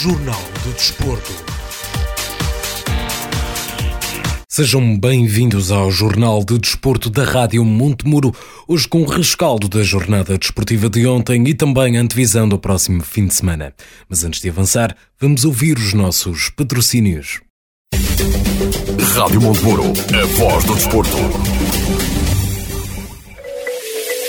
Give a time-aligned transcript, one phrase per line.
[0.00, 1.32] Jornal do Desporto.
[4.48, 8.32] Sejam bem-vindos ao Jornal de Desporto da Rádio Montemuro,
[8.68, 13.02] hoje com o rescaldo da jornada desportiva de ontem e também a antevisão do próximo
[13.02, 13.74] fim de semana.
[14.08, 17.40] Mas antes de avançar, vamos ouvir os nossos patrocínios.
[19.16, 21.16] Rádio Montemuro, a voz do desporto.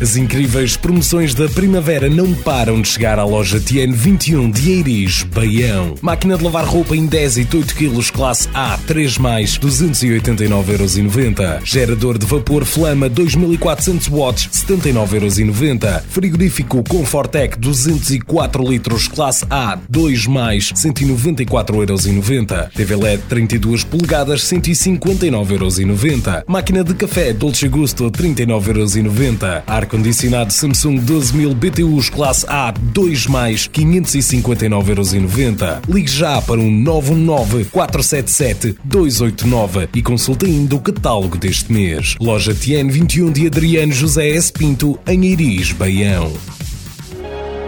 [0.00, 5.96] As incríveis promoções da primavera não param de chegar à loja TN21 de Eiris, Baião.
[6.00, 11.62] Máquina de lavar roupa em 10 e 8 kg classe A, 3 mais, 289,90€.
[11.64, 16.02] Gerador de vapor Flama 2400 watts, 79,90€.
[16.08, 22.70] Frigorífico Confortec 204 litros classe A, 2 mais, 194,90€.
[22.70, 26.44] TV LED 32 polegadas, 159,90€.
[26.46, 29.64] Máquina de café Dolce Gusto 39,90€.
[29.88, 35.80] Ar-condicionado Samsung 12000 BTUs classe A 2 mais 559,90€.
[35.88, 42.16] Ligue já para um 919 477 289 e consulte ainda o catálogo deste mês.
[42.20, 44.52] Loja TN 21 de Adriano José S.
[44.52, 46.34] Pinto, em Iris, Baião.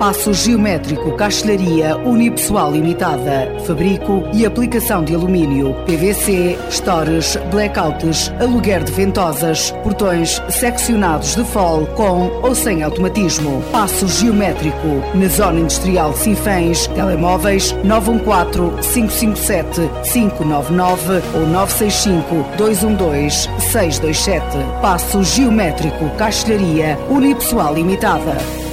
[0.00, 8.92] Passo geométrico, castelharia unipessoal limitada, fabrico e aplicação de alumínio, PVC, stores, blackouts, aluguer de
[8.92, 13.62] ventosas, portões seccionados de fol com ou sem automatismo.
[13.70, 24.46] Passo geométrico, na zona industrial Sinfãs, telemóveis 914 557 599 ou 965 212 627.
[24.80, 28.69] Passo geométrico, castelharia unipessoal limitada.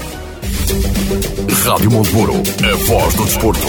[1.63, 3.67] Rádio Montemuro, a voz do desporto.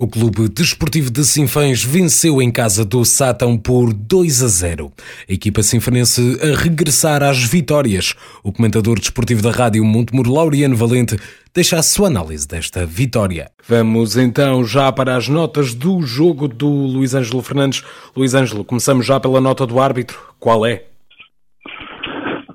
[0.00, 4.92] O Clube Desportivo de Sinfãs venceu em casa do Sátão por 2 a 0.
[5.28, 8.14] A equipa sinfanense a regressar às vitórias.
[8.42, 11.16] O comentador desportivo da Rádio Montemuro, Laureano Valente,
[11.54, 13.50] deixa a sua análise desta vitória.
[13.68, 17.82] Vamos então já para as notas do jogo do Luís Ângelo Fernandes.
[18.16, 20.18] Luís Ângelo, começamos já pela nota do árbitro.
[20.38, 20.84] Qual é?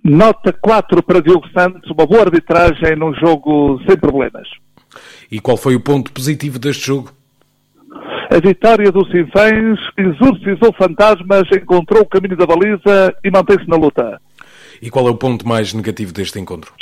[0.03, 4.47] Nota 4 para Diogo Santos, uma boa arbitragem num jogo sem problemas.
[5.31, 7.11] E qual foi o ponto positivo deste jogo?
[8.29, 14.19] A vitória do Sinfãs exorcizou fantasmas, encontrou o caminho da baliza e mantém-se na luta.
[14.81, 16.73] E qual é o ponto mais negativo deste encontro?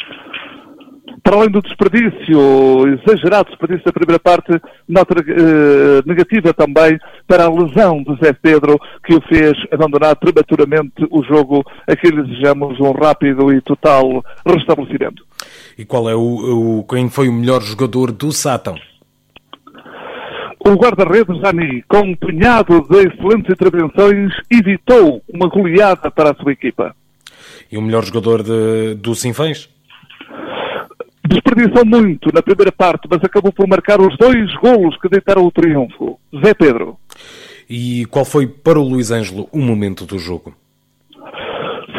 [1.24, 7.50] Para além do desperdício, exagerado desperdício da primeira parte, nota eh, negativa também para a
[7.50, 12.80] lesão de Zé Pedro, que o fez abandonar prematuramente o jogo, a que lhe desejamos
[12.80, 15.24] um rápido e total restabelecimento.
[15.78, 18.76] E qual é o, o quem foi o melhor jogador do Sátão?
[20.64, 26.52] O guarda-redes Rani, com um punhado de excelentes intervenções, evitou uma goleada para a sua
[26.52, 26.96] equipa.
[27.72, 29.71] E o melhor jogador de, do Sinfãs?
[31.28, 35.52] Desperdiçou muito na primeira parte, mas acabou por marcar os dois golos que deitaram o
[35.52, 36.20] triunfo.
[36.44, 36.98] Zé Pedro.
[37.70, 40.54] E qual foi para o Luís Ângelo o momento do jogo?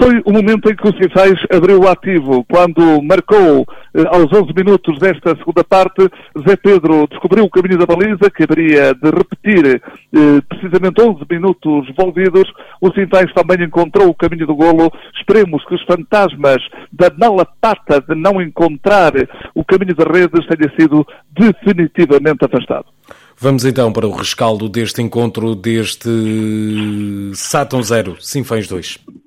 [0.02, 3.64] Foi o momento em que o Cifais abriu o ativo, quando marcou
[3.94, 6.10] eh, aos 11 minutos desta segunda parte,
[6.44, 11.88] Zé Pedro descobriu o caminho da baliza, que haveria de repetir eh, precisamente 11 minutos
[11.88, 12.52] envolvidos.
[12.80, 14.90] O Cifais também encontrou o caminho do golo.
[15.16, 16.60] Esperemos que os fantasmas
[16.92, 19.12] da mala pata de não encontrar
[19.54, 22.86] o caminho da redes tenha sido definitivamente afastado.
[23.38, 26.10] Vamos então para o rescaldo deste encontro deste
[27.34, 29.21] Saturn 0, Sinfãs 2.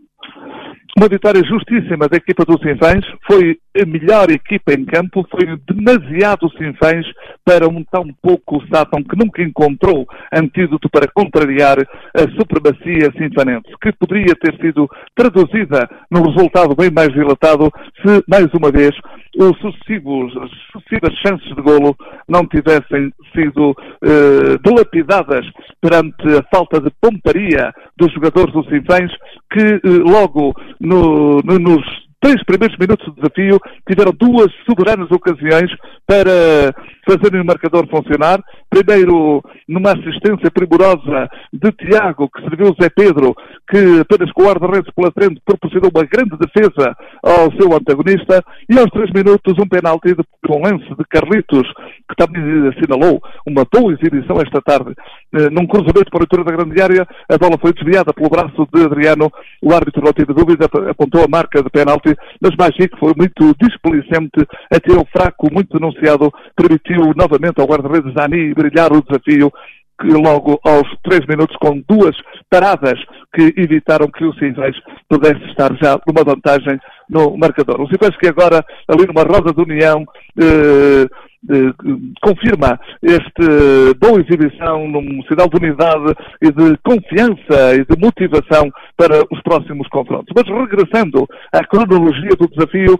[0.98, 3.06] Uma vitória justíssima da equipa do Sinfãs.
[3.28, 5.28] Foi a melhor equipa em campo.
[5.30, 7.06] Foi demasiado Sinfãs
[7.44, 13.92] para um tão pouco Sátão que nunca encontrou antídoto para contrariar a supremacia sinfanense, que
[13.92, 17.70] poderia ter sido traduzida num resultado bem mais dilatado
[18.02, 18.96] se, mais uma vez,
[19.38, 21.94] os sucessivos, as sucessivas chances de golo
[22.28, 25.46] não tivessem sido eh, dilapidadas
[25.82, 29.12] perante a falta de pomparia dos jogadores do Sinfãs,
[29.52, 30.56] que logo
[30.86, 35.70] no, no, nos três primeiros minutos de desafio tiveram duas soberanas ocasiões
[36.08, 36.74] para
[37.08, 38.42] fazerem o marcador funcionar.
[38.68, 43.36] Primeiro, numa assistência primorosa de Tiago, que serviu o Zé Pedro,
[43.68, 48.44] que apenas com o guarda-redes pela frente proporcionou uma grande defesa ao seu antagonista.
[48.70, 50.16] E aos três minutos, um penalti
[50.46, 51.68] com lance de Carlitos,
[52.08, 54.94] que também assinalou uma boa exibição esta tarde.
[55.34, 58.68] Eh, num cruzamento para a altura da grande área, a bola foi desviada pelo braço
[58.74, 59.32] de Adriano.
[59.62, 64.46] O árbitro não teve dúvida, apontou a marca de penalti, mas Magic foi muito displicente,
[64.72, 69.52] até o fraco, muito denunciado, permitiu novamente ao guarda-redes Dani brilhar o desafio
[70.00, 72.16] que logo aos três minutos, com duas
[72.50, 73.00] paradas
[73.34, 74.76] que evitaram que o Sinfãs
[75.10, 77.82] pudesse estar já numa vantagem no marcador.
[77.82, 80.06] O Sinfãs que agora, ali numa roda de união,
[80.42, 81.06] eh,
[81.52, 81.74] eh,
[82.22, 89.22] confirma este boa exibição num sinal de unidade e de confiança e de motivação para
[89.32, 90.34] os próximos confrontos.
[90.36, 92.98] Mas regressando à cronologia do desafio,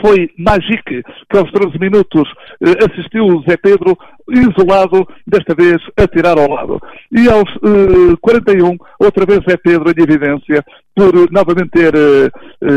[0.00, 2.28] foi Magique, que aos 13 minutos
[2.62, 3.96] eh, assistiu o Zé Pedro
[4.30, 6.80] isolado, desta vez a tirar ao lado.
[7.12, 12.30] E aos eh, 41, outra vez Zé Pedro em evidência, por novamente ter eh,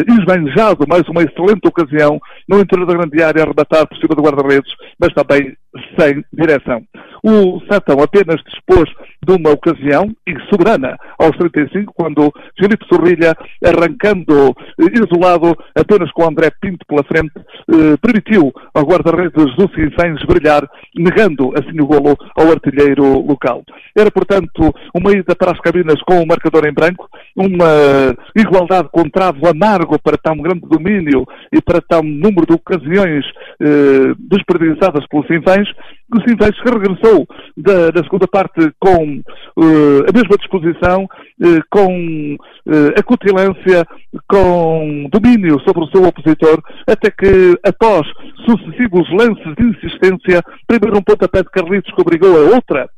[0.07, 4.21] esbanjado mais uma excelente ocasião no interior da grande área, a arrebatar por cima do
[4.21, 5.55] guarda-redes, mas também
[6.00, 6.83] sem direção.
[7.23, 8.89] O Santão apenas dispôs
[9.25, 16.51] de uma ocasião, e soberana, aos 35, quando Filipe Sorrilha, arrancando isolado apenas com André
[16.61, 22.51] Pinto pela frente, eh, permitiu ao guarda-redes do Sinfãs brilhar, negando assim o golo ao
[22.51, 23.63] artilheiro local.
[23.95, 29.09] Era, portanto, uma ida para as cabinas com o marcador em branco, uma igualdade com
[29.09, 33.25] travo amargo para tão grande domínio e para tão número de ocasiões
[33.59, 35.67] eh, desperdiçadas pelo Sinfãs,
[36.18, 37.27] o Sinfãs regressou
[37.57, 39.21] da, da, segunda parte com
[39.57, 43.86] uh, a mesma disposição, uh, com uh, acutilância,
[44.27, 48.07] com domínio sobre o seu opositor, até que, após
[48.45, 52.89] sucessivos lances de insistência, primeiro um pontapé de Carlitos que obrigou a outra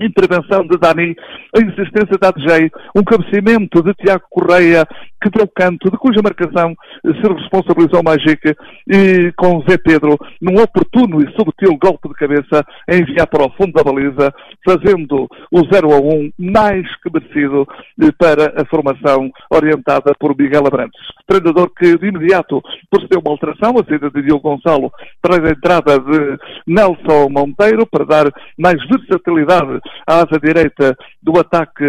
[0.00, 1.14] intervenção de Dani,
[1.54, 4.86] a insistência de Adjei, um cabeceamento de Tiago Correia,
[5.20, 6.74] que deu canto, de cuja marcação
[7.04, 8.54] se responsabilizou Magic,
[8.88, 13.50] e com Zé Pedro, num oportuno e subtil golpe de cabeça, a enviar para o
[13.50, 14.32] fundo da baliza,
[14.64, 17.66] fazendo o 0 a 1 mais que merecido
[18.00, 21.00] eh, para a formação orientada por Miguel Abrantes.
[21.26, 24.90] Treinador que de imediato procedeu uma alteração, a saída de Diogo Gonçalo
[25.22, 31.84] para a entrada de Nelson Monteiro, para dar mais versatilidade à asa direita do ataque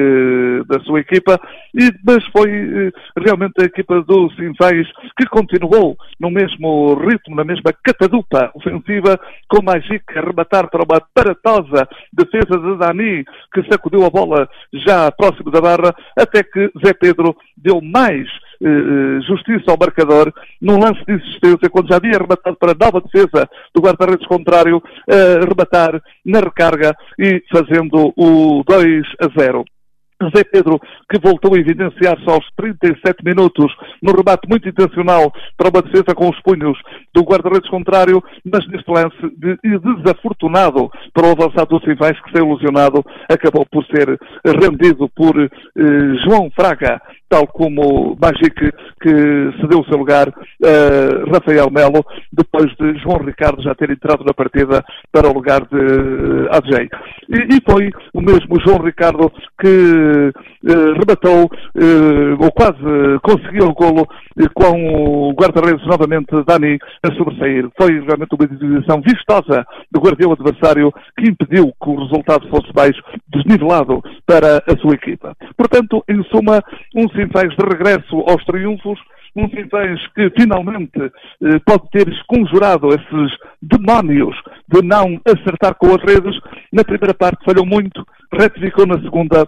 [0.67, 1.39] da sua equipa,
[1.73, 2.91] e, mas foi eh,
[3.23, 4.87] realmente a equipa do Sinfãs
[5.17, 11.01] que continuou no mesmo ritmo, na mesma catadupa ofensiva, com Magic a rematar para uma
[11.13, 16.93] paratosa defesa de Dani, que sacudiu a bola já próximo da barra, até que Zé
[16.93, 18.27] Pedro deu mais
[18.61, 22.85] eh, eh, justiça ao marcador num lance de insistência, quando já havia rematado para a
[22.85, 29.65] nova defesa do guarda-redes contrário, a rematar na recarga e fazendo o 2 a 0.
[30.21, 30.79] José Pedro,
[31.09, 36.29] que voltou a evidenciar-se aos 37 minutos no rebate muito intencional para uma defesa com
[36.29, 36.77] os punhos
[37.13, 39.57] do guarda-redes contrário, mas neste lance de,
[40.03, 45.49] desafortunado para o avançado do Simvães, que saiu ilusionado, acabou por ser rendido por eh,
[46.23, 48.53] João Fraga, tal como Magic,
[49.01, 49.09] que
[49.61, 54.33] cedeu o seu lugar a Rafael Melo, depois de João Ricardo já ter entrado na
[54.33, 56.89] partida para o lugar de uh, Adjei.
[57.29, 60.33] E, e, foi o mesmo João Ricardo que
[60.69, 61.01] uh,
[62.39, 64.07] ou quase conseguiu o golo,
[64.53, 67.69] com o guarda-redes novamente Dani a sobressair.
[67.77, 73.01] Foi realmente uma decisão vistosa do guardião adversário que impediu que o resultado fosse baixo,
[73.29, 75.35] desnivelado para a sua equipa.
[75.55, 76.61] Portanto, em suma,
[76.95, 78.99] um Sinfãs de regresso aos triunfos,
[79.35, 84.35] um Sinfãs que finalmente eh, pode ter esconjurado esses demónios
[84.67, 86.37] de não acertar com as redes.
[86.73, 89.45] Na primeira parte falhou muito, retificou na segunda,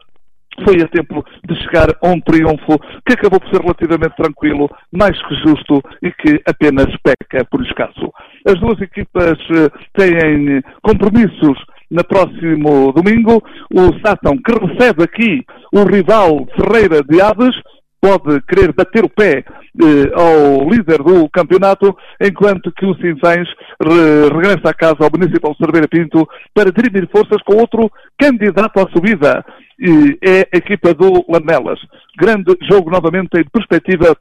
[0.64, 5.20] foi a tempo de chegar a um triunfo que acabou por ser relativamente tranquilo, mais
[5.28, 8.14] que justo e que apenas peca por escasso.
[8.48, 11.58] As duas equipas eh, têm compromissos
[11.94, 13.42] no próximo domingo.
[13.72, 17.56] O Sátão, que recebe aqui o rival Ferreira de Aves,
[18.02, 19.46] pode querer bater o pé
[19.82, 23.48] eh, ao líder do campeonato, enquanto que o Sinfãs
[23.82, 28.90] re regressa a casa ao Municipal Cerveira Pinto para dirimir forças com outro candidato à
[28.92, 29.46] subida,
[29.80, 31.80] e é a equipa do Lamelas.
[32.18, 34.18] Grande jogo novamente em perspectiva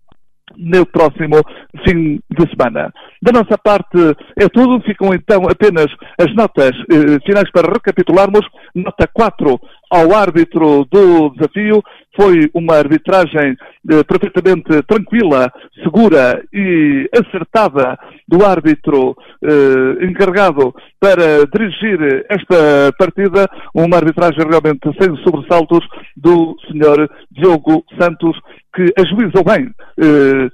[0.56, 1.42] no próximo
[1.84, 2.92] fim de semana.
[3.20, 3.98] Da nossa parte
[4.38, 4.82] é tudo.
[4.82, 5.86] Ficam então apenas
[6.18, 8.46] as notas eh, finais para recapitularmos.
[8.74, 11.82] Nota 4 ao árbitro do desafio.
[12.14, 13.56] Foi uma arbitragem
[13.90, 15.50] eh, perfeitamente tranquila,
[15.82, 23.48] segura e acertada do árbitro eh, encarregado para dirigir esta partida.
[23.74, 28.38] Uma arbitragem realmente sem sobressaltos do senhor Diogo Santos,
[28.74, 30.50] que ajuizou bem eh,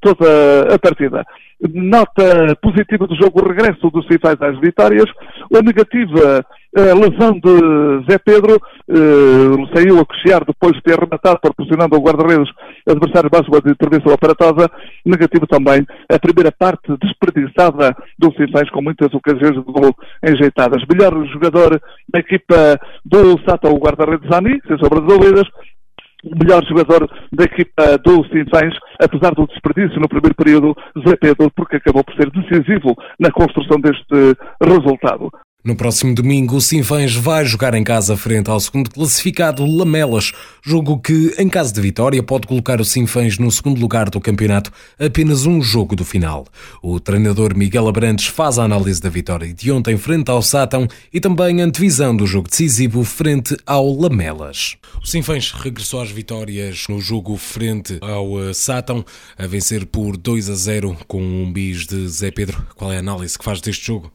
[0.00, 1.24] toda a partida.
[1.72, 5.08] Nota positiva do jogo, o regresso dos Cifais às vitórias.
[5.54, 8.54] A negativa, a lesão de Zé Pedro,
[8.88, 12.50] eh, saiu a cochear depois de ter rematado, proporcionando ao guarda-redes
[12.88, 14.70] adversário mais uma intervenção aparatosa.
[15.04, 19.94] Negativo também a primeira parte desperdiçada dos Cifais, com muitas ocasiões de gol
[20.26, 20.82] enjeitadas.
[20.90, 25.48] Melhor jogador da equipa do Sata, o guarda-redes Zani, sem sombra de dúvidas
[26.24, 31.50] o melhor jogador da equipa do Sinfãs, apesar do desperdício no primeiro período, Zé Pedro,
[31.50, 35.32] porque acabou por ser decisivo na construção deste resultado.
[35.64, 40.98] No próximo domingo, o Sinfãs vai jogar em casa frente ao segundo classificado Lamelas, jogo
[40.98, 45.46] que, em caso de vitória, pode colocar o Sinfãs no segundo lugar do campeonato, apenas
[45.46, 46.48] um jogo do final.
[46.82, 51.20] O treinador Miguel Abrantes faz a análise da vitória de ontem frente ao Sátão e
[51.20, 54.76] também antevisão do jogo decisivo frente ao Lamelas.
[55.00, 59.04] O Sinfãs regressou às vitórias no jogo frente ao eh, Sátão,
[59.38, 62.66] a vencer por 2 a 0 com um bis de Zé Pedro.
[62.74, 64.10] Qual é a análise que faz deste jogo?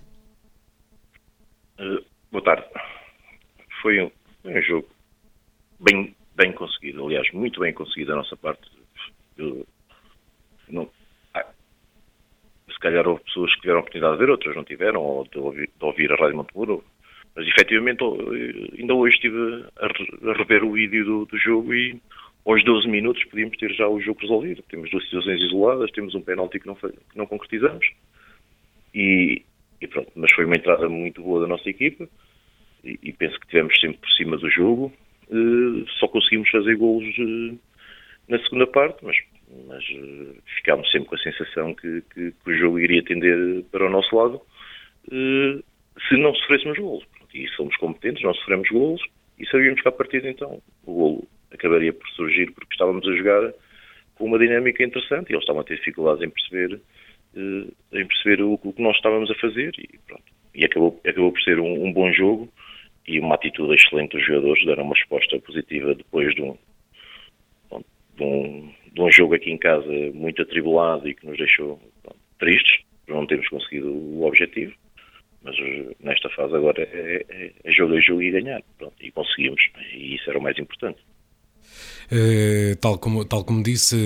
[2.31, 2.65] Boa tarde.
[3.81, 4.11] Foi um,
[4.45, 4.89] um, jogo
[5.79, 8.67] bem, bem conseguido, aliás, muito bem conseguido da nossa parte.
[9.37, 9.65] Eu,
[10.69, 10.89] não,
[11.35, 11.45] ah,
[12.71, 15.37] se calhar houve pessoas que tiveram a oportunidade de ver, outras não tiveram, ou de
[15.37, 16.83] ouvir, de ouvir a Rádio Montemuro,
[17.35, 18.03] mas efetivamente
[18.79, 22.01] ainda hoje estive a, rever o vídeo do, do, jogo e
[22.43, 24.63] aos 12 minutos podíamos ter já o jogo resolvido.
[24.63, 27.87] Temos duas situações isoladas, temos um penalti que não, que não concretizamos
[28.95, 29.45] e,
[29.81, 32.07] e pronto, mas foi uma entrada muito boa da nossa equipa
[32.83, 34.91] e, e penso que tivemos sempre por cima do jogo.
[35.29, 37.59] Uh, só conseguimos fazer golos uh,
[38.29, 39.17] na segunda parte, mas,
[39.67, 43.85] mas uh, ficámos sempre com a sensação que, que, que, o jogo iria tender para
[43.85, 44.41] o nosso lado
[46.09, 47.05] se não sofrêssemos golos.
[47.33, 49.01] E somos competentes, não sofremos golos
[49.39, 53.15] e sabíamos que a partir de então o golo acabaria por surgir porque estávamos a
[53.15, 53.53] jogar
[54.15, 56.81] com uma dinâmica interessante e eles estavam a ter dificuldades em perceber
[57.35, 60.23] eh, em perceber o, o, que nós estávamos a fazer e pronto.
[60.53, 62.49] E acabou, acabou por ser um, um, bom jogo
[63.07, 66.57] e uma atitude excelente dos jogadores, deram uma resposta positiva depois de um,
[68.17, 72.19] de um, de um jogo aqui em casa muito atribulado e que nos deixou pronto,
[72.39, 74.73] tristes por não termos conseguido o objetivo.
[75.43, 78.61] Mas eh, nesta fase agora é, é, é jogo a jogo e ganhar.
[78.77, 79.61] Pronto, e conseguimos.
[79.93, 80.99] E isso era o mais importante.
[82.09, 83.97] Uh, tal, como, tal como disse,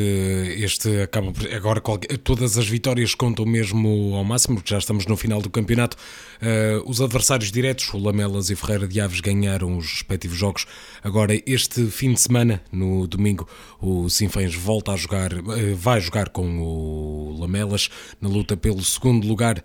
[0.58, 5.06] este acaba por, agora qualquer, todas as vitórias contam mesmo ao máximo, porque já estamos
[5.06, 5.96] no final do campeonato.
[6.41, 10.65] Uh, os adversários diretos, o Lamelas e Ferreira de Aves, ganharam os respectivos jogos.
[11.03, 13.48] Agora, este fim de semana, no domingo,
[13.80, 17.89] o Sinfãs volta a jogar, uh, vai jogar com o Lamelas
[18.20, 19.62] na luta pelo segundo lugar.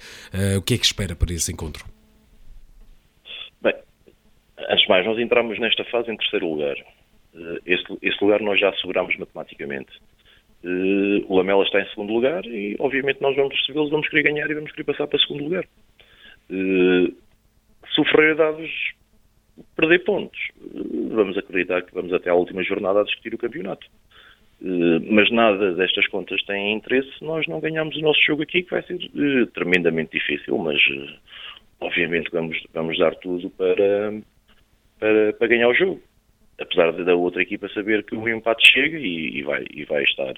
[0.56, 1.86] o que é que espera para esse encontro?
[3.62, 3.74] Bem,
[4.68, 6.76] antes de mais, nós entramos nesta fase em terceiro lugar
[7.36, 9.92] eh, esse, esse lugar nós já asseguramos matematicamente.
[10.64, 14.50] Uh, o Lamela está em segundo lugar e, obviamente, nós vamos recebê-los, vamos querer ganhar
[14.50, 15.64] e vamos querer passar para segundo lugar.
[16.50, 17.14] Uh,
[17.94, 18.70] se o Dados
[19.76, 20.38] perder pontos,
[21.10, 23.86] vamos acreditar que vamos até à última jornada a discutir o campeonato.
[25.10, 28.70] mas nada destas contas tem interesse se nós não ganharmos o nosso jogo aqui, que
[28.70, 28.98] vai ser
[29.54, 30.78] tremendamente difícil, mas
[31.80, 34.20] obviamente vamos, vamos dar tudo para,
[34.98, 36.02] para, para ganhar o jogo
[36.58, 40.34] apesar da outra equipa saber que o empate chega e, e, vai, e vai estar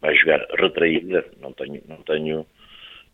[0.00, 2.46] vai jogar retraída, não tenho, não tenho,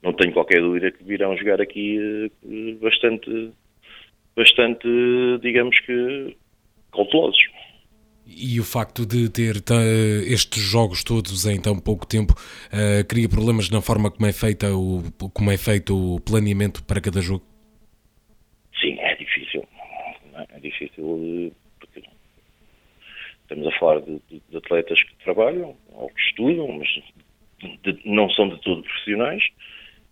[0.03, 3.53] não tenho qualquer dúvida que virão jogar aqui eh, bastante,
[4.37, 4.87] bastante,
[5.41, 6.37] digamos que
[6.93, 7.43] cautelosos.
[8.27, 9.57] E o facto de ter
[10.27, 14.75] estes jogos todos em tão pouco tempo uh, cria problemas na forma como é, feita
[14.75, 15.03] o,
[15.35, 17.45] como é feito o planeamento para cada jogo?
[18.81, 19.63] Sim, é difícil.
[20.49, 21.53] É difícil
[23.45, 26.89] Estamos a falar de, de, de atletas que trabalham ou que estudam, mas
[27.83, 29.45] de, não são de todo profissionais.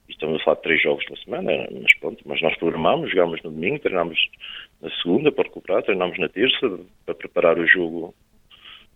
[0.09, 3.51] Estamos a falar de três jogos na semana, mas pronto, mas nós programamos, jogámos no
[3.51, 4.19] domingo, treinámos
[4.81, 8.15] na segunda para recuperar, treinámos na terça para preparar o jogo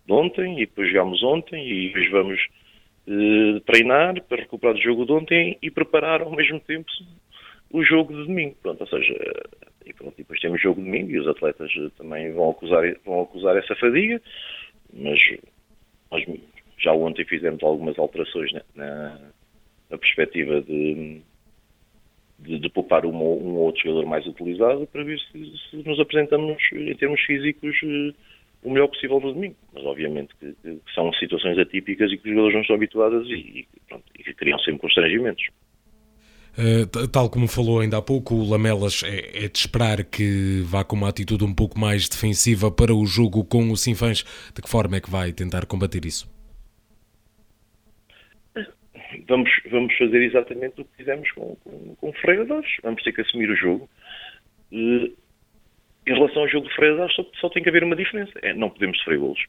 [0.05, 2.47] de ontem e depois jogámos ontem e depois vamos
[3.07, 6.91] eh, treinar para recuperar o jogo de ontem e preparar ao mesmo tempo
[7.71, 8.55] o jogo de domingo.
[8.61, 9.15] Pronto, ou seja,
[9.87, 13.75] e pronto, depois temos jogo domingo e os atletas também vão acusar, vão acusar essa
[13.75, 14.21] fadiga,
[14.93, 15.19] mas,
[16.11, 16.25] mas
[16.77, 19.19] já ontem fizemos algumas alterações na, na,
[19.89, 21.21] na perspectiva de,
[22.39, 25.99] de, de poupar um, um, ou outro jogador mais utilizado para ver se, se nos
[25.99, 28.13] apresentamos em termos físicos uh,
[28.63, 29.55] o melhor possível no domingo.
[29.73, 33.33] Mas obviamente que, que, são situações atípicas e que os jogadores não estão habituados e,
[33.33, 35.47] e, pronto, e que criam sempre constrangimentos.
[36.57, 40.83] Uh, tal como falou ainda há pouco, o Lamelas é, é, de esperar que vá
[40.83, 44.23] com uma atitude um pouco mais defensiva para o jogo com o Sinfãs.
[44.55, 46.27] De que forma é que vai tentar combater isso?
[49.27, 52.63] Vamos, vamos fazer exatamente o que fizemos com, com, com o.
[52.81, 53.87] Vamos ter que assumir o jogo.
[54.71, 55.15] Uh,
[56.07, 58.31] em relação ao jogo de Daves, só, só, tem que haver uma diferença.
[58.41, 59.45] É, não podemos sofrer golos.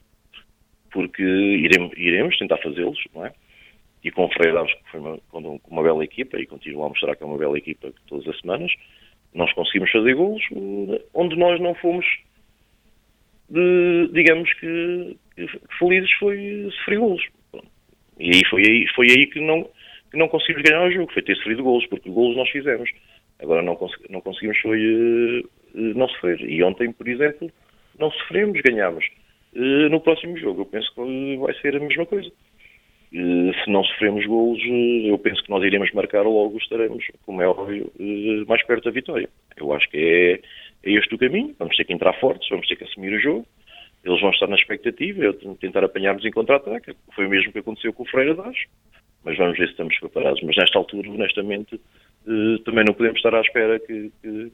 [0.90, 3.32] Porque iremos, iremos tentar fazê-los, não é?
[4.02, 5.18] E com o Freire que foi uma,
[5.68, 8.72] uma bela equipa e continua a mostrar que é uma bela equipa todas as semanas,
[9.34, 10.42] nós conseguimos fazer golos
[11.14, 12.06] onde nós não fomos,
[13.48, 15.46] de, digamos que, que,
[15.78, 17.28] felizes foi sofrer golos.
[18.18, 19.64] E aí foi aí, foi aí que, não,
[20.10, 22.90] que não conseguimos ganhar o jogo, foi ter sofrido golos, porque golos nós fizemos.
[23.40, 23.78] Agora não,
[24.10, 26.40] não conseguimos foi uh, não sofrer.
[26.40, 27.50] E ontem, por exemplo,
[27.98, 29.04] não sofremos, ganhámos.
[29.54, 32.30] Uh, no próximo jogo eu penso que vai ser a mesma coisa.
[33.12, 37.40] Eh, se não sofremos golos, eh, eu penso que nós iremos marcar logo, estaremos, como
[37.40, 39.28] é óbvio, eh, mais perto da vitória.
[39.56, 39.96] Eu acho que
[40.84, 41.54] é, é este o caminho.
[41.58, 43.46] Vamos ter que entrar fortes, vamos ter que assumir o jogo.
[44.04, 46.94] Eles vão estar na expectativa, eu tentar apanhar-nos em contra-ataque.
[47.14, 48.56] Foi o mesmo que aconteceu com o Freire das.
[49.24, 50.40] Mas vamos ver se estamos preparados.
[50.42, 51.80] Mas nesta altura, honestamente,
[52.64, 54.52] também não podemos estar à espera que, que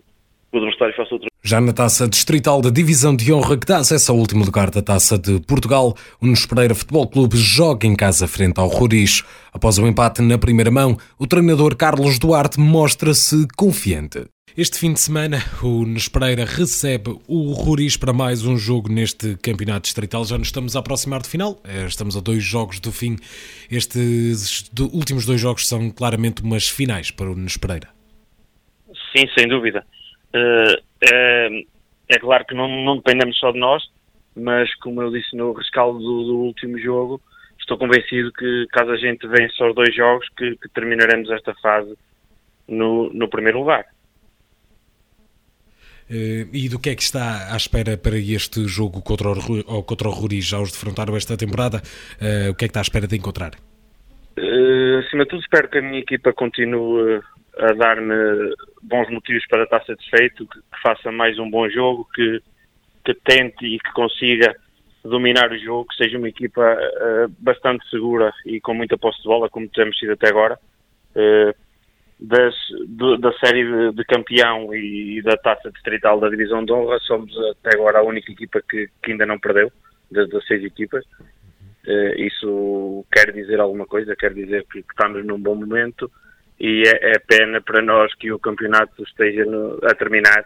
[0.50, 4.10] o adversário faça outra já na taça distrital da Divisão de Honra, que dá acesso
[4.10, 8.26] ao último lugar da taça de Portugal, o Nunes Pereira Futebol Clube joga em casa
[8.26, 9.22] frente ao Roriz.
[9.52, 14.24] Após o empate na primeira mão, o treinador Carlos Duarte mostra-se confiante.
[14.56, 19.36] Este fim de semana, o Nunes Pereira recebe o Roriz para mais um jogo neste
[19.36, 20.24] campeonato distrital.
[20.24, 23.16] Já nos estamos a aproximar do final, eh, estamos a dois jogos do fim.
[23.70, 27.88] Estes últimos dois jogos são claramente umas finais para o Nunes Pereira.
[29.14, 29.84] Sim, sem dúvida.
[30.34, 31.64] Uh, é,
[32.08, 33.82] é claro que não, não dependemos só de nós,
[34.34, 37.20] mas como eu disse no rescaldo do, do último jogo,
[37.58, 41.94] estou convencido que caso a gente vença os dois jogos, que, que terminaremos esta fase
[42.68, 43.86] no, no primeiro lugar.
[46.10, 50.08] Uh, e do que é que está à espera para este jogo contra o, contra
[50.08, 50.40] o Ruri?
[50.40, 51.78] Já os defrontaram esta temporada.
[52.20, 53.52] Uh, o que é que está à espera de encontrar?
[54.36, 57.22] Uh, acima de tudo, espero que a minha equipa continue
[57.58, 62.42] a dar-me bons motivos para estar satisfeito, que, que, faça mais um bom jogo, que,
[63.04, 64.54] que tente e que consiga
[65.04, 69.28] dominar o jogo, que seja uma equipa uh, bastante segura e com muita posse de
[69.28, 70.58] bola, como temos sido até agora.
[71.14, 71.54] Uh,
[72.18, 72.54] das,
[72.86, 76.98] do, da série de, de, campeão e, e da taça distrital da divisão de honra,
[77.00, 79.70] somos até agora a única equipa que, que ainda não perdeu,
[80.10, 81.04] das 16 equipas.
[81.86, 86.10] Uh, isso quer dizer alguma coisa, quer dizer que, que estamos num bom momento
[86.58, 90.44] e é, é, pena para nós que o campeonato esteja no, a terminar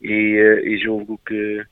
[0.00, 1.62] e, eh, e, julgo que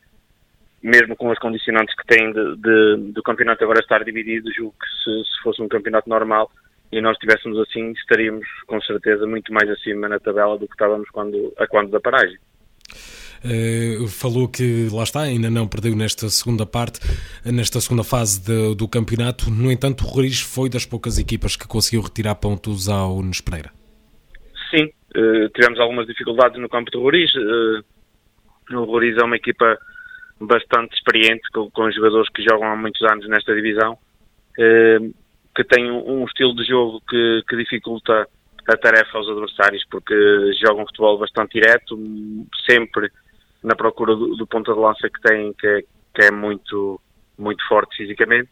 [0.82, 4.88] mesmo com as condicionantes que tem de, de, do campeonato agora estar dividido, julgo que
[5.02, 6.50] se, se, fosse um campeonato normal
[6.92, 11.08] e nós estivéssemos assim, estaríamos com certeza muito mais acima na tabela do que estávamos
[11.10, 12.38] quando, a quando da paragem.
[13.44, 17.00] Uh, falou que lá está, ainda não perdeu nesta segunda parte,
[17.44, 19.50] nesta segunda fase de, do campeonato.
[19.50, 23.70] No entanto, o Roriz foi das poucas equipas que conseguiu retirar pontos ao Nunes Pereira.
[24.70, 27.30] Sim, uh, tivemos algumas dificuldades no campo do Roriz.
[27.34, 27.84] Uh,
[28.76, 29.78] o Roriz é uma equipa
[30.40, 33.98] bastante experiente, com, com, jogadores que jogam há muitos anos nesta divisão,
[35.54, 38.28] que tem um, um, estilo de jogo que, que dificulta
[38.68, 40.14] a tarefa aos adversários, porque
[40.64, 41.98] jogam futebol bastante direto,
[42.68, 43.10] sempre
[43.68, 45.82] na procura do, do ponta de lança que tem, que é,
[46.14, 46.98] que é muito,
[47.38, 48.48] muito forte fisicamente,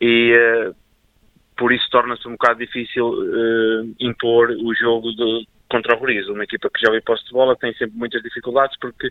[0.00, 0.74] e uh,
[1.56, 6.28] por isso torna-se um bocado difícil uh, impor o jogo de, contra o Roriz.
[6.28, 9.10] Uma equipa que joga em posse de bola tem sempre muitas dificuldades, porque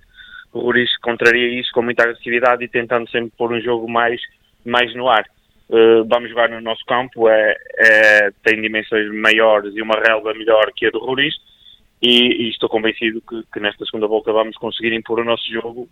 [0.53, 4.21] o Roriz contraria isso com muita agressividade e tentando sempre pôr um jogo mais,
[4.65, 5.25] mais no ar.
[5.69, 10.71] Uh, vamos jogar no nosso campo, é, é, tem dimensões maiores e uma relva melhor
[10.73, 11.35] que a do Roriz,
[12.01, 15.89] e, e, estou convencido que, que, nesta segunda volta vamos conseguir impor o nosso jogo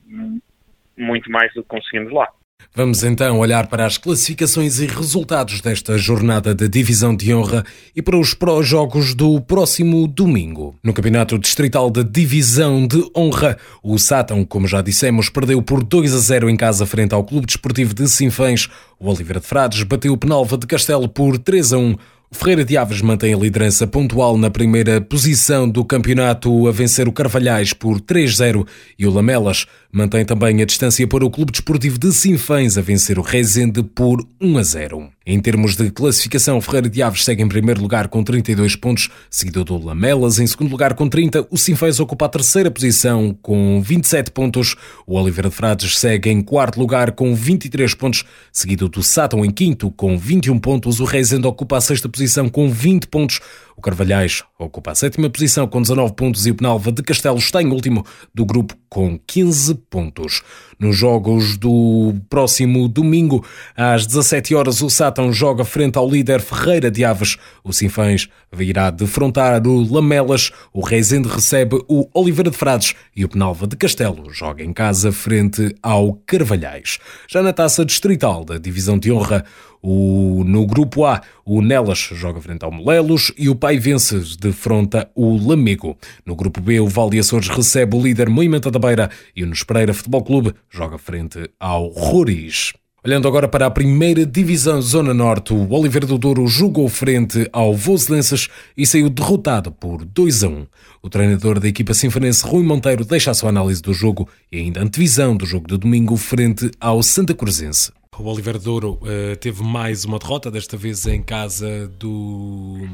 [0.97, 2.29] muito mais do que conseguimos lá.
[2.73, 7.63] Vamos então olhar para as classificações e resultados desta jornada da Divisão de Honra
[7.95, 10.75] e para os pró-jogos do próximo domingo.
[10.83, 16.13] No Campeonato Distrital da Divisão de Honra, o Sátão, como já dissemos, perdeu por 2
[16.13, 18.67] a 0 em casa frente ao Clube Desportivo de Sinfãs.
[18.99, 21.95] O Oliveira de Frades bateu o Penalva de Castelo por 3 a 1.
[22.31, 27.07] O Ferreira de Aves mantém a liderança pontual na primeira posição do campeonato a vencer
[27.07, 31.97] o Carvalhais por 3-0 e o Lamelas mantém também a distância para o Clube Desportivo
[31.97, 35.09] de Sinfãs a vencer o Rezende por 1 a 0.
[35.25, 39.63] Em termos de classificação, Ferreira de Aves segue em primeiro lugar com 32 pontos, seguido
[39.63, 40.37] do Lamelas.
[40.37, 44.75] Em segundo lugar com 30, o Sinfãs ocupa a terceira posição com 27 pontos.
[45.07, 49.49] O Oliveira de Frades segue em quarto lugar com 23 pontos, seguido do Sátão em
[49.49, 50.99] quinto com 21 pontos.
[50.99, 53.39] O Rezende ocupa a sexta posição com 20 pontos.
[53.77, 57.61] O Carvalhais ocupa a sétima posição com 19 pontos e o Penalva de Castelo está
[57.61, 60.41] em último do grupo com 15 pontos.
[60.79, 66.89] Nos jogos do próximo domingo, às 17 horas, o Sátão joga frente ao líder Ferreira
[66.89, 67.37] de Aves.
[67.63, 73.29] O Sinfãs virá defrontar o Lamelas, o Reisende recebe o Oliveira de Frades e o
[73.29, 76.99] Penalva de Castelo joga em casa frente ao Carvalhais.
[77.27, 79.43] Já na taça distrital da Divisão de Honra,
[79.87, 85.07] o, no grupo A, o Nelas joga frente ao Molelos e o Pai Vence defronta
[85.13, 85.95] o Lamego.
[86.25, 89.47] No grupo B, o Val de Açores recebe o líder Moimenta da Beira e o
[89.47, 92.73] Nespereira Futebol Clube joga frente ao Roriz.
[93.05, 97.71] Olhando agora para a primeira divisão Zona Norte, o Oliveira do Douro jogou frente ao
[97.75, 100.67] Voselenses e saiu derrotado por 2 a 1.
[101.03, 104.81] O treinador da equipa sinfonense Rui Monteiro deixa a sua análise do jogo e ainda
[104.81, 107.91] antevisão do jogo de domingo frente ao Santa Cruzense.
[108.17, 112.87] O Oliver Douro uh, teve mais uma derrota, desta vez em casa do,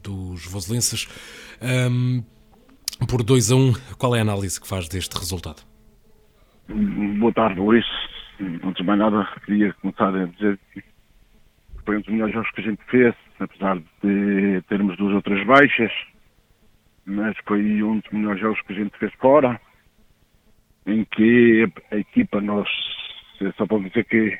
[0.00, 1.08] dos Voselenses,
[1.60, 2.22] um,
[3.08, 3.58] por 2 a 1.
[3.58, 3.72] Um.
[3.98, 5.62] Qual é a análise que faz deste resultado?
[7.18, 7.84] Boa tarde, Luís.
[8.40, 10.84] Antes de mais nada, queria começar a dizer que
[11.84, 15.44] foi um dos melhores jogos que a gente fez, apesar de termos duas ou três
[15.44, 15.90] baixas,
[17.04, 19.60] mas foi um dos melhores jogos que a gente fez fora,
[20.86, 22.68] em que a equipa, nós,
[23.56, 24.38] só posso dizer que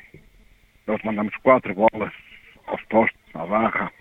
[0.89, 2.11] nós mandamos quatro bolas
[2.65, 3.91] aos postos, à barra.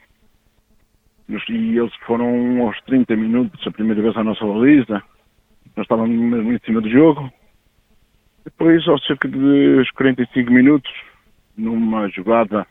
[1.28, 5.02] E eles foram aos 30 minutos, a primeira vez à nossa baliza.
[5.76, 7.30] Nós estávamos mesmo em cima do jogo.
[8.42, 10.90] Depois, aos cerca de 45 minutos,
[11.58, 12.66] numa jogada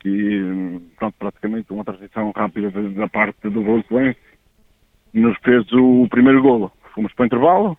[0.00, 4.14] que, pronto, praticamente uma transição rápida da parte do Volkswagen,
[5.14, 6.70] nos fez o primeiro golo.
[6.94, 7.78] Fomos para o intervalo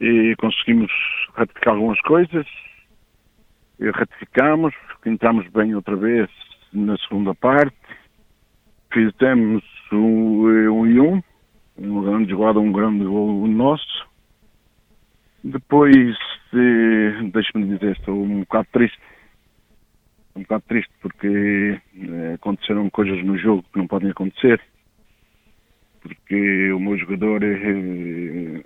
[0.00, 0.92] e conseguimos
[1.34, 2.46] ratificar algumas coisas
[3.80, 6.30] ratificamos, entramos bem outra vez
[6.72, 7.76] na segunda parte,
[8.92, 11.22] fizemos um, um e um,
[11.76, 14.08] uma grande jogada, um grande gol nosso.
[15.42, 16.16] Depois,
[16.54, 18.98] eh, deixa-me dizer, estou um bocado triste.
[20.34, 24.60] Um bocado triste porque eh, aconteceram coisas no jogo que não podem acontecer.
[26.00, 28.62] Porque o meu jogador eh,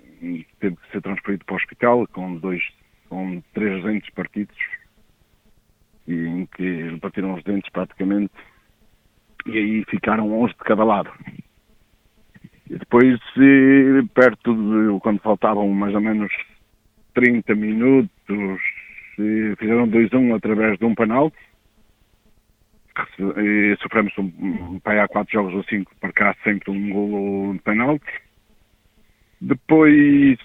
[0.59, 2.61] teve que ser transferido para o hospital com dois,
[3.09, 4.55] com três dentes partidos
[6.13, 8.31] em que partiram os dentes praticamente
[9.45, 11.11] e aí ficaram 11 de cada lado.
[12.69, 13.19] E depois,
[14.13, 16.31] perto de quando faltavam mais ou menos
[17.13, 18.61] 30 minutos,
[19.57, 21.37] fizeram 2 a 1 através de um penalti.
[23.37, 24.31] E sofremos um,
[24.73, 28.05] um pai há 4 jogos ou 5 para cá sempre um golo de penalti.
[29.41, 30.37] Depois,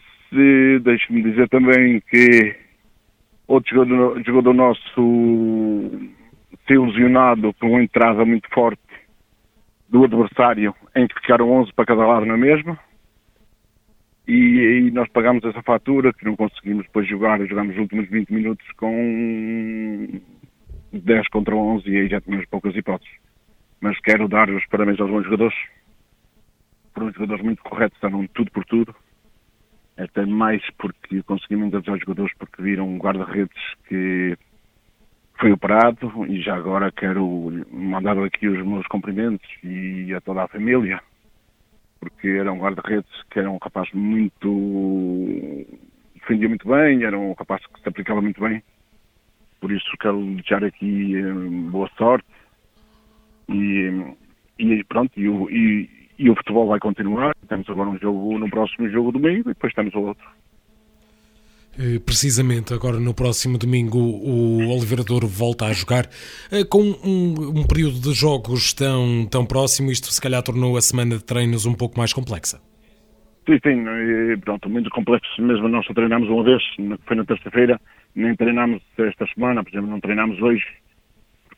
[0.83, 2.57] deixe-me dizer também que
[3.47, 5.91] Outro jogador, jogador nosso
[6.67, 8.81] se ilusionado por uma entrada muito forte
[9.89, 12.79] do adversário, em que ficaram 11 para cada lado na mesma.
[14.27, 18.33] E, e nós pagamos essa fatura, que não conseguimos depois jogar, jogamos os últimos 20
[18.33, 20.21] minutos com
[20.91, 23.15] 10 contra 11 e aí já tínhamos poucas hipóteses.
[23.81, 25.57] Mas quero dar os parabéns aos bons jogadores.
[26.95, 28.95] Foram jogadores muito corretos, estavam tudo por tudo
[29.97, 33.57] até mais porque conseguimos avisar aos jogadores porque viram um guarda-redes
[33.89, 34.37] que
[35.39, 40.49] foi operado e já agora quero mandar aqui os meus cumprimentos e a toda a
[40.49, 41.01] família
[42.01, 45.65] porque era um guarda-redes que era um rapaz muito
[46.15, 48.63] defendia muito bem, era um rapaz que se aplicava muito bem.
[49.61, 51.33] Por isso quero desejar aqui eh,
[51.71, 52.27] boa sorte
[53.49, 54.15] e,
[54.59, 57.35] e pronto e, e, e o futebol vai continuar.
[57.49, 60.27] Temos agora um jogo no próximo jogo domingo e depois temos o outro.
[61.79, 66.07] Eh, precisamente, agora no próximo domingo o Oliveira Douro volta a jogar
[66.53, 70.81] eh, com um, um, período de jogos tão, tão próximo, isto se calhar tornou a
[70.81, 72.61] semana de treinos um pouco mais complexa.
[73.47, 76.63] Sim, sim, e, pronto, muito complexo mesmo, nós só treinámos uma vez,
[77.07, 77.79] foi na terça-feira,
[78.15, 80.65] nem treinámos esta semana, por exemplo, não treinámos hoje,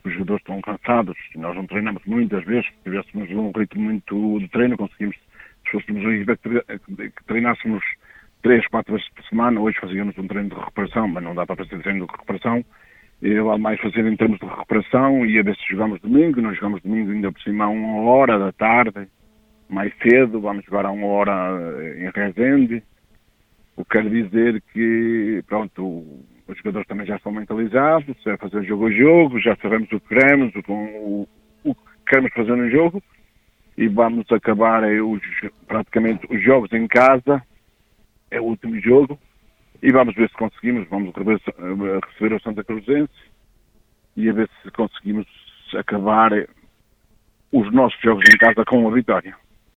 [0.06, 2.66] os jogadores estão cansados nós não treinamos muitas vezes.
[2.66, 5.16] Se tivéssemos um ritmo muito de treino, conseguimos,
[5.64, 7.82] se fôssemos que treinássemos
[8.42, 11.56] três, quatro vezes por semana, hoje fazíamos um treino de recuperação, mas não dá para
[11.56, 12.64] fazer treino de recuperação.
[13.20, 16.40] Vale mais fazer em termos de recuperação e a ver se jogamos domingo.
[16.40, 19.08] Nós jogamos domingo ainda por cima a uma hora da tarde,
[19.68, 22.82] mais cedo, vamos jogar a uma hora em Rezende.
[23.76, 26.04] O que quer dizer que, pronto,
[26.48, 30.08] os jogadores também já estão mentalizados, é fazer jogo a jogo, já sabemos o que
[30.08, 31.28] queremos, o, o,
[31.64, 33.02] o que queremos fazer no jogo
[33.76, 35.20] e vamos acabar eh, os,
[35.66, 37.42] praticamente os jogos em casa,
[38.30, 39.18] é o último jogo,
[39.82, 43.12] e vamos ver se conseguimos, vamos receber, receber o Santa Cruzense
[44.16, 45.26] e a ver se conseguimos
[45.76, 46.48] acabar eh,
[47.52, 49.36] os nossos jogos em casa com uma vitória.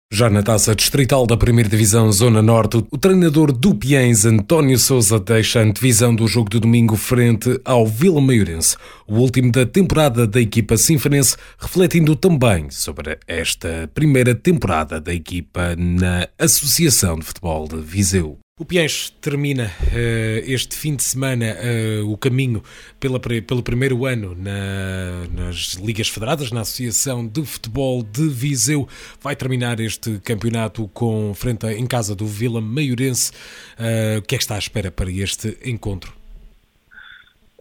[0.10, 5.20] Já na taça distrital da primeira divisão Zona Norte, o treinador do Piens, António Souza,
[5.20, 10.26] deixa a antevisão do jogo de domingo frente ao Vila Maiorense, o último da temporada
[10.26, 17.68] da equipa sinfonense, refletindo também sobre esta primeira temporada da equipa na Associação de Futebol
[17.68, 18.40] de Viseu.
[18.60, 22.64] O Piens termina uh, este fim de semana uh, o caminho
[23.00, 28.88] pela, pelo primeiro ano na, nas Ligas Federadas, na Associação de Futebol de Viseu.
[29.22, 33.32] Vai terminar este campeonato com frente em casa do Vila Maiorense.
[33.78, 36.12] Uh, o que é que está à espera para este encontro?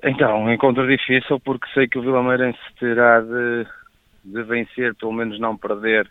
[0.03, 3.67] Então, um encontro difícil porque sei que o Vila Maiorense terá de,
[4.25, 6.11] de vencer, pelo menos não perder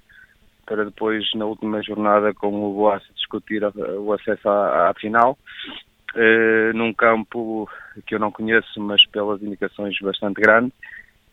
[0.66, 5.38] para depois, na última jornada, com o Boas, discutir o acesso à, à final.
[6.16, 7.70] Uh, num campo
[8.08, 10.72] que eu não conheço, mas pelas indicações bastante grande.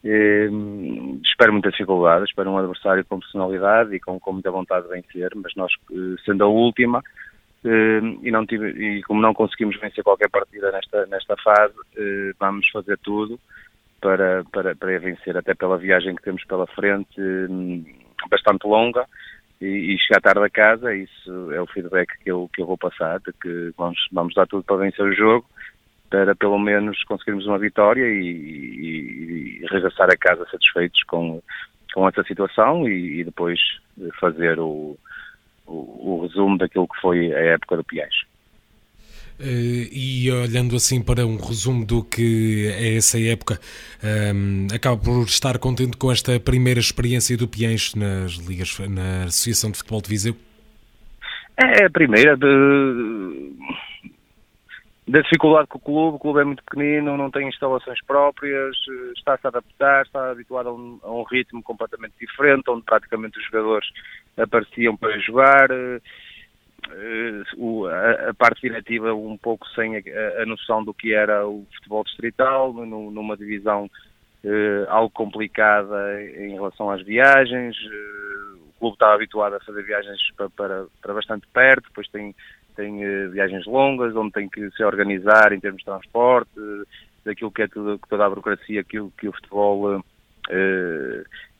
[0.05, 4.93] Uh, espero muita dificuldade, espero um adversário com personalidade e com, com muita vontade de
[4.93, 7.03] vencer, mas nós, uh, sendo a última,
[7.65, 11.73] e, não tive, e como não conseguimos vencer qualquer partida nesta, nesta fase,
[12.41, 13.39] vamos fazer tudo
[14.01, 17.21] para, para, para vencer, até pela viagem que temos pela frente
[18.29, 19.07] bastante longa
[19.61, 22.77] e, e, chegar tarde a casa, isso é o feedback que eu, que eu vou
[22.77, 25.47] passar, de que vamos, vamos dar tudo para vencer o jogo,
[26.11, 31.41] para pelo menos conseguirmos uma vitória e, e, e regressar a casa satisfeitos com,
[31.95, 33.61] com essa situação e, e depois
[34.19, 34.99] fazer o,
[35.67, 38.15] o, o, resumo daquilo que foi a época do Piais.
[39.43, 43.59] Uh, e olhando assim para um resumo do que é essa época,
[44.01, 49.25] um, ehm, acaba por estar contente com esta primeira experiência do Piens nas ligas, na
[49.25, 50.37] Associação de Futebol de Viseu?
[51.57, 53.53] É a primeira de,
[55.09, 58.77] da dificuldade com o clube, o clube é muito pequenino, não tem instalações próprias,
[59.17, 63.45] está-se a adaptar, está habituado a um, a um ritmo completamente diferente, onde praticamente os
[63.47, 63.89] jogadores
[64.39, 66.01] apareciam para jogar uh,
[66.91, 72.73] a, a, parte diretiva um pouco sem a, noção do que era o futebol distrital,
[72.73, 73.89] numa divisão
[74.45, 77.77] uh, algo complicada em relação às viagens.
[77.77, 82.35] Uh, o clube está habituado a fazer viagens para, para, para bastante perto, depois tem,
[82.75, 86.51] tem viagens longas, onde tem que se organizar em termos de transporte,
[87.25, 90.03] daquilo que é tudo, toda a burocracia que, que o futebol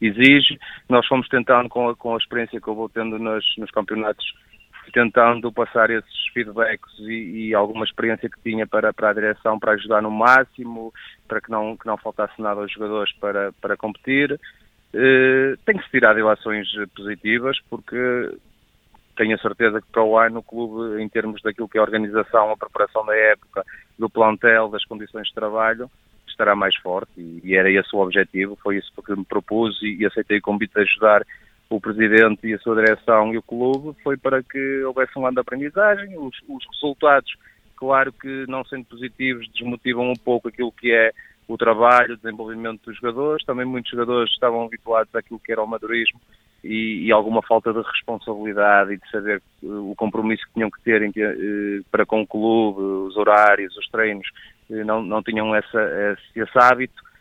[0.01, 0.59] exige.
[0.89, 4.27] Nós fomos tentando, com a, com a experiência que eu vou tendo nos, nos campeonatos
[4.91, 9.73] tentando passar esses feedbacks e, e, alguma experiência que tinha para, para a direção para
[9.73, 10.93] ajudar no máximo,
[11.29, 14.33] para que não, que não faltasse nada aos jogadores para, para competir.
[14.95, 18.37] Uh, tem que se tirar ilações positivas, porque
[19.17, 21.85] tenho a certeza que para o ano o clube, em termos daquilo que é a
[21.85, 23.65] organização, a preparação da época,
[23.99, 25.91] do plantel, das condições de trabalho,
[26.27, 29.97] estará mais forte e, e era esse o objetivo, foi isso que me propus e,
[29.97, 31.23] e aceitei o convite de ajudar
[31.77, 35.35] o Presidente e a sua direção e o clube foi para que houvesse um ano
[35.35, 36.19] de aprendizagem.
[36.19, 37.35] Os, os resultados,
[37.77, 41.13] claro que não sendo positivos, desmotivam um pouco aquilo que é
[41.49, 43.45] o trabalho, o desenvolvimento dos jogadores.
[43.45, 46.21] Também muitos jogadores estavam habituados àquilo que era o madurismo
[46.65, 50.81] e, e alguma falta de responsabilidade e de saber uh, o compromisso que tinham que
[50.83, 54.27] ter em, uh, para com o clube, os horários, os treinos,
[54.71, 55.81] uh, não, não tinham essa,
[56.13, 57.12] esse, esse hábito eh,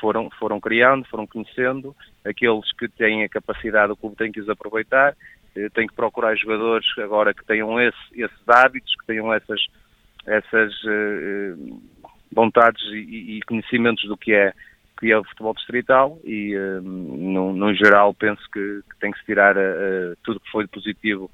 [0.00, 4.48] foram, foram criando, foram conhecendo, aqueles que têm a capacidade, o clube tem que os
[4.48, 5.14] aproveitar,
[5.56, 9.60] eh, tem que procurar jogadores agora que tenham esse, esses hábitos, que tenham essas,
[10.26, 11.54] essas eh,
[12.32, 14.52] vontades e, e, conhecimentos do que é,
[14.98, 16.18] que é o futebol distrital.
[16.24, 19.54] E, no, no geral, penso que, que tem que se tirar
[20.22, 21.30] tudo que foi positivo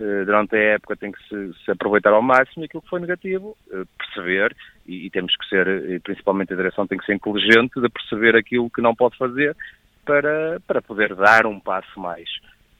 [0.00, 2.62] eh, durante a época tem que se, se, aproveitar ao máximo.
[2.62, 4.56] E aquilo que foi negativo, eh, perceber,
[4.88, 8.70] e, e, temos que ser, principalmente a direção tem que ser inteligente de perceber aquilo
[8.70, 9.54] que não pode fazer
[10.04, 12.28] para, para poder dar um passo mais,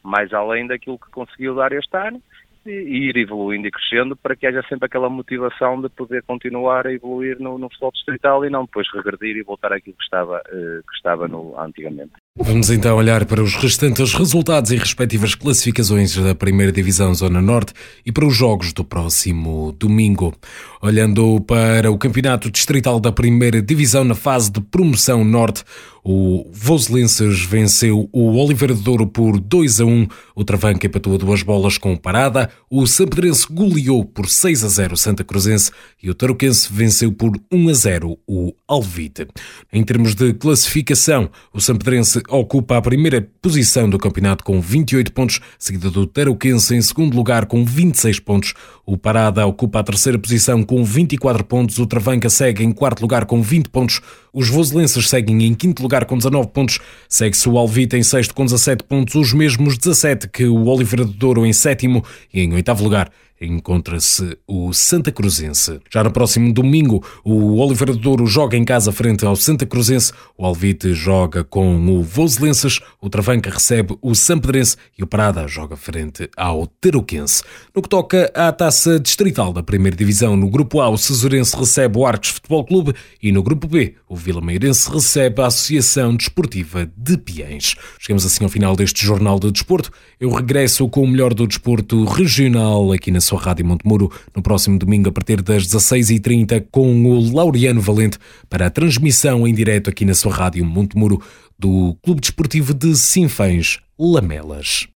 [0.03, 2.23] mais além daquilo que conseguiu dar este ano
[2.65, 6.87] e, e ir evoluindo e crescendo para que haja sempre aquela motivação de poder continuar
[6.87, 10.39] a evoluir no, no futebol distrital e não depois regredir e voltar àquilo que estava,
[10.39, 12.13] uh, que estava no, antigamente.
[12.41, 17.73] Vamos então olhar para os restantes resultados e respectivas classificações da Primeira Divisão Zona Norte
[18.07, 20.33] e para os jogos do próximo domingo.
[20.81, 25.65] Olhando para o Campeonato Distrital da Primeira Divisão na fase de promoção Norte,
[26.11, 30.09] o Voselenses venceu o Oliveira de Douro por 2 a 1.
[30.35, 32.49] O Travanca empatou duas bolas com parada.
[32.71, 35.71] O Sampedrense goleou por 6 a 0 o Santa Cruzense
[36.03, 39.27] e o Tarouquense venceu por 1 a 0 o Alvite.
[39.71, 45.41] Em termos de classificação, o Sampedrense ocupa a primeira posição do campeonato com 28 pontos,
[45.59, 48.55] seguida do Tarouquense em segundo lugar com 26 pontos.
[48.85, 51.79] O Parada ocupa a terceira posição com 24 pontos.
[51.79, 54.01] O Travanca segue em quarto lugar com 20 pontos.
[54.33, 56.79] Os Voselenses seguem em quinto lugar com 19 pontos.
[57.09, 61.13] Segue-se o Alvite em sexto com 17 pontos, os mesmos 17 que o Oliveira de
[61.13, 63.11] Douro em sétimo e em oitavo lugar
[63.41, 65.81] encontra-se o Santa Cruzense.
[65.91, 70.13] Já no próximo domingo, o Oliveira de Douro joga em casa frente ao Santa Cruzense,
[70.37, 75.77] o Alvite joga com o Voselenses, o Travanca recebe o Sampedrense e o Parada joga
[75.77, 77.43] frente ao Teruquense.
[77.75, 81.99] No que toca à taça distrital da primeira divisão, no grupo A, o Cesurense recebe
[81.99, 86.91] o Arcos Futebol Clube e no grupo B, o Vila Meirense recebe a Associação Desportiva
[86.97, 87.75] de Piens.
[87.99, 89.91] Chegamos assim ao final deste Jornal de Desporto.
[90.19, 94.79] Eu regresso com o melhor do desporto regional aqui na sua Rádio Montemuro no próximo
[94.79, 100.05] domingo a partir das 16h30 com o Laureano Valente para a transmissão em direto aqui
[100.05, 101.21] na sua Rádio Montemuro
[101.59, 104.89] do Clube Desportivo de Sinfãs Lamelas.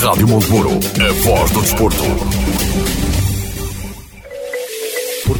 [0.00, 2.02] Rádio Montemuro, a voz do desporto.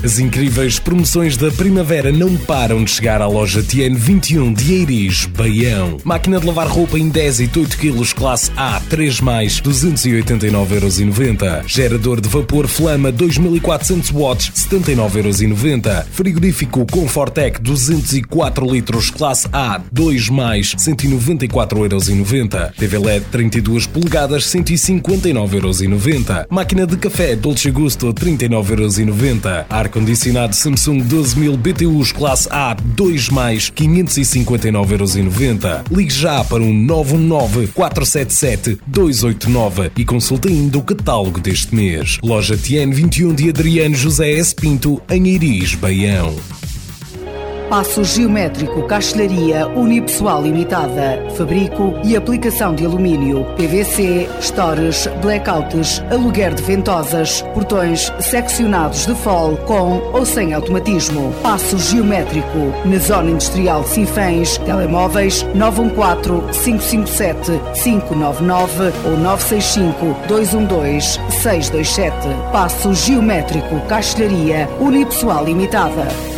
[0.00, 5.96] As incríveis promoções da primavera não param de chegar à loja TN21 de Eiris, Baião.
[6.04, 11.64] Máquina de lavar roupa em 10 e 8 kg classe A, 3 mais, 289,90€.
[11.66, 16.04] Gerador de vapor Flama 2400 watts, 79,90€.
[16.12, 22.72] Frigorífico Comfortec 204 litros classe A, 2 mais, 194,90€.
[22.76, 26.46] TV LED 32 polegadas, 159,90€.
[26.48, 29.87] Máquina de café Dolce Gusto 39,90€.
[29.88, 35.84] Ar-condicionado Samsung 12000 BTUs classe A 2 mais 559,90€.
[35.90, 42.18] Ligue já para o 919 477 289 e consulte ainda o catálogo deste mês.
[42.22, 44.54] Loja TN 21 de Adriano José S.
[44.54, 46.36] Pinto, em Iris, Baião.
[47.68, 56.62] Passo geométrico, castelharia unipessoal limitada, fabrico e aplicação de alumínio, PVC, stores, blackouts, aluguer de
[56.62, 61.30] ventosas, portões seccionados de fol com ou sem automatismo.
[61.42, 67.52] Passo geométrico, na zona industrial de Sinfãs, telemóveis 914 557
[67.82, 72.16] 599 ou 965 212 627.
[72.50, 76.37] Passo geométrico, castelharia unipessoal limitada.